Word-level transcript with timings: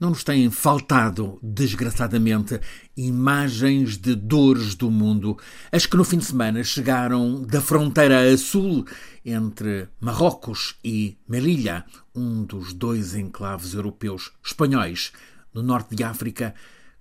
Não 0.00 0.08
nos 0.08 0.24
têm 0.24 0.50
faltado, 0.50 1.38
desgraçadamente, 1.42 2.58
imagens 2.96 3.98
de 3.98 4.14
dores 4.14 4.74
do 4.74 4.90
mundo, 4.90 5.36
as 5.70 5.84
que 5.84 5.94
no 5.94 6.04
fim 6.04 6.16
de 6.16 6.24
semana 6.24 6.64
chegaram 6.64 7.42
da 7.42 7.60
fronteira 7.60 8.32
a 8.32 8.38
sul 8.38 8.86
entre 9.22 9.88
Marrocos 10.00 10.74
e 10.82 11.18
Melilla, 11.28 11.84
um 12.14 12.42
dos 12.44 12.72
dois 12.72 13.14
enclaves 13.14 13.74
europeus 13.74 14.32
espanhóis 14.42 15.12
no 15.52 15.62
norte 15.62 15.94
de 15.94 16.02
África, 16.02 16.54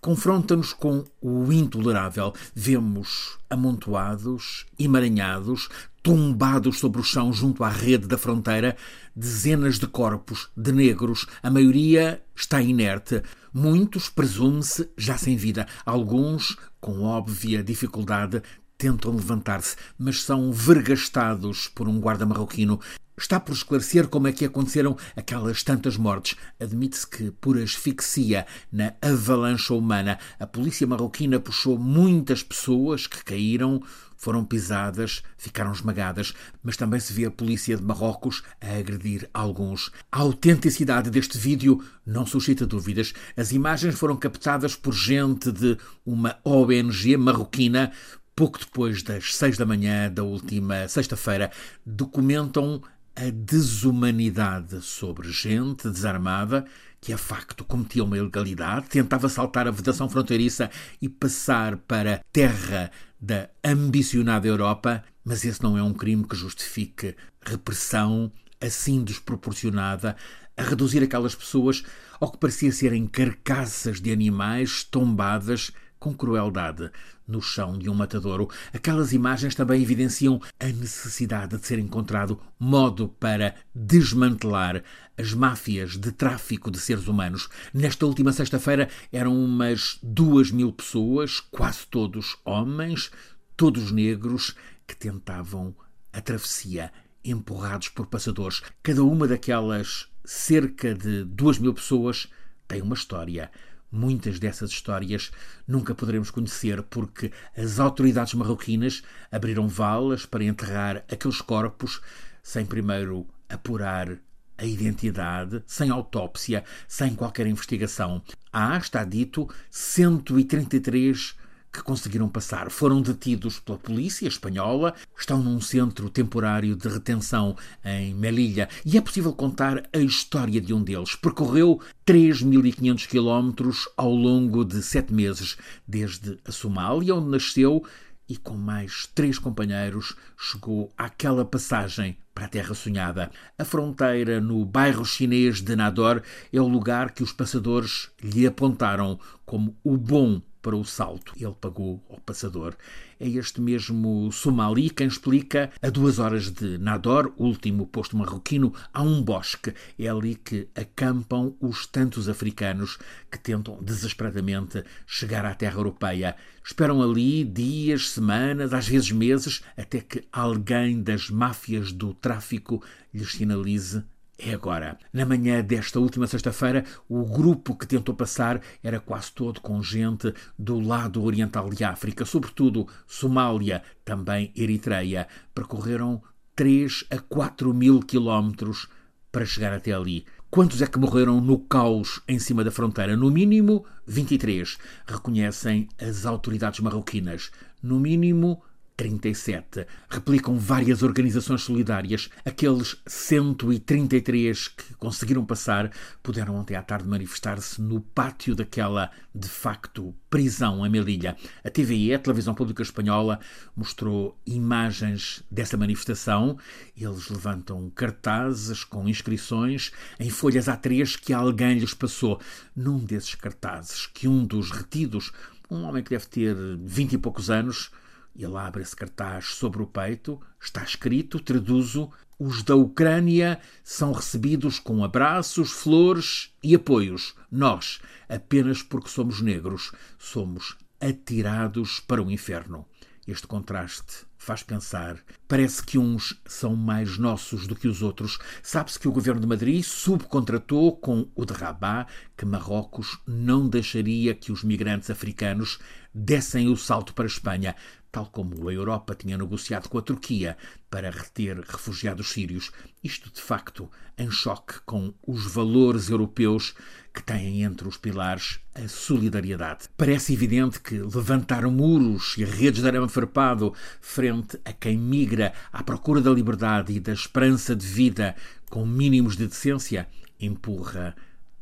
confronta-nos 0.00 0.72
com 0.72 1.02
o 1.20 1.52
intolerável. 1.52 2.32
Vemos 2.54 3.38
amontoados, 3.50 4.66
emaranhados, 4.78 5.68
tombados 6.00 6.78
sobre 6.78 7.00
o 7.00 7.04
chão 7.04 7.32
junto 7.32 7.64
à 7.64 7.70
rede 7.70 8.06
da 8.06 8.16
fronteira, 8.16 8.76
dezenas 9.16 9.80
de 9.80 9.88
corpos 9.88 10.48
de 10.56 10.70
negros, 10.70 11.26
a 11.42 11.50
maioria 11.50 12.22
está 12.34 12.60
inerte, 12.60 13.22
muitos, 13.52 14.08
presume-se, 14.08 14.90
já 14.96 15.16
sem 15.16 15.36
vida, 15.36 15.66
alguns, 15.84 16.56
com 16.80 17.02
óbvia 17.02 17.62
dificuldade, 17.62 18.42
tentam 18.76 19.12
levantar-se, 19.12 19.76
mas 19.98 20.22
são 20.22 20.52
vergastados 20.52 21.68
por 21.68 21.88
um 21.88 22.00
guarda 22.00 22.26
marroquino. 22.26 22.80
Está 23.16 23.38
por 23.38 23.52
esclarecer 23.52 24.08
como 24.08 24.26
é 24.26 24.32
que 24.32 24.44
aconteceram 24.44 24.96
aquelas 25.16 25.62
tantas 25.62 25.96
mortes. 25.96 26.36
Admite-se 26.58 27.06
que, 27.06 27.30
por 27.30 27.56
asfixia 27.56 28.44
na 28.72 28.92
avalanche 29.00 29.72
humana, 29.72 30.18
a 30.38 30.46
polícia 30.46 30.86
marroquina 30.86 31.38
puxou 31.38 31.78
muitas 31.78 32.42
pessoas 32.42 33.06
que 33.06 33.22
caíram, 33.22 33.80
foram 34.16 34.44
pisadas, 34.44 35.22
ficaram 35.36 35.70
esmagadas, 35.70 36.34
mas 36.62 36.76
também 36.76 36.98
se 36.98 37.12
vê 37.12 37.26
a 37.26 37.30
polícia 37.30 37.76
de 37.76 37.82
Marrocos 37.84 38.42
a 38.60 38.78
agredir 38.78 39.28
alguns. 39.32 39.92
A 40.10 40.20
autenticidade 40.20 41.10
deste 41.10 41.38
vídeo 41.38 41.84
não 42.04 42.26
suscita 42.26 42.66
dúvidas. 42.66 43.12
As 43.36 43.52
imagens 43.52 43.96
foram 43.96 44.16
captadas 44.16 44.74
por 44.74 44.92
gente 44.92 45.52
de 45.52 45.78
uma 46.04 46.38
ONG 46.44 47.16
marroquina 47.16 47.92
pouco 48.34 48.58
depois 48.58 49.02
das 49.02 49.36
seis 49.36 49.56
da 49.56 49.64
manhã 49.64 50.10
da 50.10 50.24
última 50.24 50.88
sexta-feira, 50.88 51.52
documentam 51.86 52.82
a 53.16 53.30
desumanidade 53.30 54.82
sobre 54.82 55.30
gente 55.30 55.88
desarmada 55.88 56.64
que, 57.00 57.12
a 57.12 57.18
facto, 57.18 57.64
cometia 57.64 58.02
uma 58.02 58.18
ilegalidade, 58.18 58.88
tentava 58.88 59.28
saltar 59.28 59.68
a 59.68 59.70
vedação 59.70 60.08
fronteiriça 60.08 60.70
e 61.00 61.08
passar 61.08 61.76
para 61.76 62.20
terra 62.32 62.90
da 63.20 63.48
ambicionada 63.62 64.48
Europa, 64.48 65.04
mas 65.24 65.44
esse 65.44 65.62
não 65.62 65.78
é 65.78 65.82
um 65.82 65.92
crime 65.92 66.26
que 66.26 66.36
justifique 66.36 67.14
repressão 67.44 68.32
assim 68.60 69.04
desproporcionada 69.04 70.16
a 70.56 70.62
reduzir 70.62 71.02
aquelas 71.02 71.34
pessoas 71.34 71.84
ao 72.20 72.30
que 72.30 72.38
parecia 72.38 72.72
serem 72.72 73.06
carcaças 73.06 74.00
de 74.00 74.10
animais 74.10 74.82
tombadas 74.84 75.70
com 76.04 76.12
crueldade 76.12 76.90
no 77.26 77.40
chão 77.40 77.78
de 77.78 77.88
um 77.88 77.94
matadouro. 77.94 78.50
Aquelas 78.74 79.14
imagens 79.14 79.54
também 79.54 79.80
evidenciam 79.80 80.38
a 80.60 80.66
necessidade 80.66 81.56
de 81.56 81.66
ser 81.66 81.78
encontrado 81.78 82.38
modo 82.60 83.08
para 83.08 83.54
desmantelar 83.74 84.84
as 85.16 85.32
máfias 85.32 85.96
de 85.96 86.12
tráfico 86.12 86.70
de 86.70 86.78
seres 86.78 87.08
humanos. 87.08 87.48
Nesta 87.72 88.04
última 88.04 88.34
sexta-feira 88.34 88.90
eram 89.10 89.34
umas 89.34 89.98
duas 90.02 90.50
mil 90.50 90.74
pessoas, 90.74 91.40
quase 91.40 91.86
todos 91.86 92.36
homens, 92.44 93.10
todos 93.56 93.90
negros, 93.90 94.54
que 94.86 94.94
tentavam 94.94 95.74
a 96.12 96.20
travessia, 96.20 96.92
empurrados 97.24 97.88
por 97.88 98.08
passadores. 98.08 98.60
Cada 98.82 99.02
uma 99.02 99.26
daquelas 99.26 100.06
cerca 100.22 100.94
de 100.94 101.24
duas 101.24 101.58
mil 101.58 101.72
pessoas 101.72 102.28
tem 102.68 102.82
uma 102.82 102.94
história 102.94 103.50
Muitas 103.96 104.40
dessas 104.40 104.72
histórias 104.72 105.30
nunca 105.68 105.94
poderemos 105.94 106.28
conhecer 106.28 106.82
porque 106.82 107.30
as 107.56 107.78
autoridades 107.78 108.34
marroquinas 108.34 109.04
abriram 109.30 109.68
valas 109.68 110.26
para 110.26 110.42
enterrar 110.42 111.04
aqueles 111.08 111.40
corpos 111.40 112.00
sem 112.42 112.66
primeiro 112.66 113.24
apurar 113.48 114.18
a 114.58 114.64
identidade, 114.64 115.62
sem 115.64 115.90
autópsia, 115.90 116.64
sem 116.88 117.14
qualquer 117.14 117.46
investigação. 117.46 118.20
Há, 118.52 118.76
está 118.78 119.04
dito, 119.04 119.48
133 119.70 121.36
que 121.74 121.82
conseguiram 121.82 122.28
passar. 122.28 122.70
Foram 122.70 123.02
detidos 123.02 123.58
pela 123.58 123.76
polícia 123.76 124.28
espanhola, 124.28 124.94
estão 125.18 125.42
num 125.42 125.60
centro 125.60 126.08
temporário 126.08 126.76
de 126.76 126.88
retenção 126.88 127.56
em 127.84 128.14
Melilla 128.14 128.68
e 128.86 128.96
é 128.96 129.00
possível 129.00 129.32
contar 129.32 129.82
a 129.92 129.98
história 129.98 130.60
de 130.60 130.72
um 130.72 130.82
deles. 130.82 131.16
Percorreu 131.16 131.80
3.500 132.06 133.08
quilómetros 133.08 133.88
ao 133.96 134.14
longo 134.14 134.64
de 134.64 134.80
sete 134.82 135.12
meses, 135.12 135.56
desde 135.86 136.38
a 136.44 136.52
Somália, 136.52 137.16
onde 137.16 137.28
nasceu, 137.28 137.84
e 138.28 138.36
com 138.36 138.54
mais 138.54 139.10
três 139.14 139.38
companheiros 139.38 140.14
chegou 140.38 140.90
àquela 140.96 141.44
passagem 141.44 142.16
para 142.34 142.46
a 142.46 142.48
Terra 142.48 142.72
Sonhada. 142.72 143.30
A 143.58 143.64
fronteira 143.64 144.40
no 144.40 144.64
bairro 144.64 145.04
chinês 145.04 145.60
de 145.60 145.76
Nador 145.76 146.22
é 146.52 146.60
o 146.60 146.68
lugar 146.68 147.10
que 147.10 147.22
os 147.22 147.32
passadores 147.32 148.10
lhe 148.22 148.46
apontaram 148.46 149.18
como 149.44 149.76
o 149.84 149.96
bom 149.96 150.40
para 150.64 150.74
o 150.74 150.82
salto. 150.82 151.34
Ele 151.36 151.54
pagou 151.60 152.02
ao 152.08 152.18
passador. 152.20 152.74
É 153.20 153.28
este 153.28 153.60
mesmo 153.60 154.32
Somali 154.32 154.88
quem 154.88 155.06
explica 155.06 155.70
a 155.82 155.90
duas 155.90 156.18
horas 156.18 156.50
de 156.50 156.78
Nador, 156.78 157.34
último 157.36 157.86
posto 157.86 158.16
marroquino, 158.16 158.72
há 158.92 159.02
um 159.02 159.22
bosque. 159.22 159.74
É 159.98 160.08
ali 160.08 160.34
que 160.34 160.66
acampam 160.74 161.54
os 161.60 161.86
tantos 161.86 162.30
africanos 162.30 162.98
que 163.30 163.38
tentam 163.38 163.78
desesperadamente 163.82 164.82
chegar 165.06 165.44
à 165.44 165.54
terra 165.54 165.76
europeia. 165.76 166.34
Esperam 166.64 167.02
ali 167.02 167.44
dias, 167.44 168.08
semanas, 168.08 168.72
às 168.72 168.88
vezes 168.88 169.12
meses, 169.12 169.62
até 169.76 170.00
que 170.00 170.24
alguém 170.32 171.02
das 171.02 171.28
máfias 171.28 171.92
do 171.92 172.14
tráfico 172.14 172.82
lhes 173.12 173.32
sinalize 173.32 174.02
é 174.38 174.52
agora. 174.52 174.98
Na 175.12 175.24
manhã 175.24 175.62
desta 175.62 176.00
última 176.00 176.26
sexta-feira, 176.26 176.84
o 177.08 177.24
grupo 177.24 177.76
que 177.76 177.86
tentou 177.86 178.14
passar 178.14 178.60
era 178.82 179.00
quase 179.00 179.32
todo 179.32 179.60
com 179.60 179.82
gente 179.82 180.32
do 180.58 180.80
lado 180.80 181.22
oriental 181.22 181.70
de 181.70 181.84
África, 181.84 182.24
sobretudo 182.24 182.88
Somália, 183.06 183.82
também 184.04 184.52
Eritreia. 184.56 185.28
Percorreram 185.54 186.22
3 186.56 187.04
a 187.10 187.18
4 187.18 187.72
mil 187.72 188.00
quilómetros 188.00 188.88
para 189.30 189.44
chegar 189.44 189.72
até 189.72 189.92
ali. 189.92 190.24
Quantos 190.50 190.80
é 190.80 190.86
que 190.86 190.98
morreram 190.98 191.40
no 191.40 191.58
caos 191.58 192.20
em 192.28 192.38
cima 192.38 192.62
da 192.62 192.70
fronteira? 192.70 193.16
No 193.16 193.30
mínimo 193.30 193.84
23, 194.06 194.78
reconhecem 195.06 195.88
as 196.00 196.24
autoridades 196.24 196.78
marroquinas. 196.78 197.50
No 197.82 197.98
mínimo 197.98 198.62
37. 198.96 199.86
Replicam 200.08 200.56
várias 200.56 201.02
organizações 201.02 201.62
solidárias. 201.62 202.30
Aqueles 202.44 202.96
133 203.06 204.68
que 204.68 204.94
conseguiram 204.94 205.44
passar 205.44 205.90
puderam 206.22 206.54
ontem 206.54 206.76
à 206.76 206.82
tarde 206.82 207.08
manifestar-se 207.08 207.80
no 207.80 208.00
pátio 208.00 208.54
daquela, 208.54 209.10
de 209.34 209.48
facto, 209.48 210.14
prisão 210.30 210.86
em 210.86 210.90
Melilla. 210.90 211.36
A 211.64 211.70
TVE, 211.70 212.14
a 212.14 212.18
Televisão 212.18 212.54
Pública 212.54 212.82
Espanhola, 212.82 213.40
mostrou 213.76 214.38
imagens 214.46 215.42
dessa 215.50 215.76
manifestação. 215.76 216.56
Eles 216.96 217.28
levantam 217.28 217.90
cartazes 217.90 218.84
com 218.84 219.08
inscrições 219.08 219.90
em 220.20 220.30
folhas 220.30 220.66
A3 220.66 221.18
que 221.18 221.32
alguém 221.32 221.78
lhes 221.78 221.94
passou. 221.94 222.40
Num 222.76 222.98
desses 222.98 223.34
cartazes, 223.34 224.06
que 224.06 224.28
um 224.28 224.44
dos 224.44 224.70
retidos, 224.70 225.32
um 225.68 225.82
homem 225.82 226.02
que 226.02 226.10
deve 226.10 226.26
ter 226.26 226.54
vinte 226.84 227.14
e 227.14 227.18
poucos 227.18 227.50
anos, 227.50 227.90
ele 228.36 228.56
abre 228.56 228.82
esse 228.82 228.96
cartaz 228.96 229.46
sobre 229.54 229.82
o 229.82 229.86
peito, 229.86 230.40
está 230.60 230.82
escrito, 230.82 231.38
traduzo: 231.38 232.10
os 232.38 232.62
da 232.62 232.74
Ucrânia 232.74 233.60
são 233.82 234.12
recebidos 234.12 234.78
com 234.78 235.04
abraços, 235.04 235.70
flores 235.70 236.52
e 236.62 236.74
apoios. 236.74 237.34
Nós, 237.50 238.00
apenas 238.28 238.82
porque 238.82 239.08
somos 239.08 239.40
negros, 239.40 239.92
somos 240.18 240.76
atirados 241.00 242.00
para 242.00 242.22
o 242.22 242.30
inferno. 242.30 242.86
Este 243.26 243.46
contraste 243.46 244.26
faz 244.36 244.62
pensar. 244.62 245.22
Parece 245.54 245.84
que 245.84 245.96
uns 245.96 246.36
são 246.44 246.74
mais 246.74 247.16
nossos 247.16 247.68
do 247.68 247.76
que 247.76 247.86
os 247.86 248.02
outros. 248.02 248.40
Sabe-se 248.60 248.98
que 248.98 249.06
o 249.06 249.12
governo 249.12 249.40
de 249.40 249.46
Madrid 249.46 249.84
subcontratou 249.84 250.96
com 250.96 251.28
o 251.32 251.44
de 251.44 251.52
Rabat 251.52 252.10
que 252.36 252.44
Marrocos 252.44 253.20
não 253.24 253.68
deixaria 253.68 254.34
que 254.34 254.50
os 254.50 254.64
migrantes 254.64 255.10
africanos 255.10 255.78
dessem 256.12 256.68
o 256.68 256.76
salto 256.76 257.14
para 257.14 257.26
a 257.26 257.28
Espanha 257.28 257.76
tal 258.14 258.26
como 258.26 258.68
a 258.68 258.72
Europa 258.72 259.12
tinha 259.12 259.36
negociado 259.36 259.88
com 259.88 259.98
a 259.98 260.02
Turquia 260.02 260.56
para 260.88 261.10
reter 261.10 261.58
refugiados 261.58 262.30
sírios, 262.30 262.70
isto 263.02 263.28
de 263.28 263.42
facto 263.42 263.90
em 264.16 264.30
choque 264.30 264.74
com 264.86 265.12
os 265.26 265.52
valores 265.52 266.08
europeus 266.08 266.76
que 267.12 267.20
têm 267.20 267.64
entre 267.64 267.88
os 267.88 267.96
pilares 267.96 268.60
a 268.72 268.86
solidariedade. 268.86 269.88
Parece 269.96 270.32
evidente 270.32 270.80
que 270.80 270.96
levantar 270.96 271.66
muros 271.66 272.36
e 272.38 272.44
redes 272.44 272.82
de 272.82 272.86
arame 272.86 273.08
farpado 273.08 273.74
frente 274.00 274.60
a 274.64 274.72
quem 274.72 274.96
migra 274.96 275.43
à 275.72 275.82
procura 275.82 276.20
da 276.20 276.30
liberdade 276.30 276.92
e 276.92 277.00
da 277.00 277.12
esperança 277.12 277.74
de 277.74 277.86
vida 277.86 278.34
com 278.70 278.86
mínimos 278.86 279.36
de 279.36 279.46
decência 279.46 280.06
empurra 280.40 281.14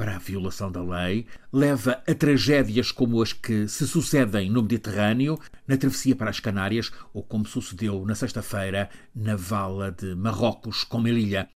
para 0.00 0.16
a 0.16 0.18
violação 0.18 0.72
da 0.72 0.82
lei, 0.82 1.26
leva 1.52 2.02
a 2.08 2.14
tragédias 2.14 2.90
como 2.90 3.20
as 3.20 3.34
que 3.34 3.68
se 3.68 3.86
sucedem 3.86 4.50
no 4.50 4.62
Mediterrâneo, 4.62 5.38
na 5.68 5.76
travessia 5.76 6.16
para 6.16 6.30
as 6.30 6.40
Canárias 6.40 6.90
ou 7.12 7.22
como 7.22 7.46
sucedeu 7.46 8.06
na 8.06 8.14
sexta-feira 8.14 8.88
na 9.14 9.36
vala 9.36 9.92
de 9.92 10.14
Marrocos 10.14 10.84
com 10.84 11.00
Melilla. 11.00 11.48